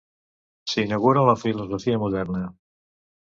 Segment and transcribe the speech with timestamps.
[0.71, 2.43] S'inaugura la filosofia moderna.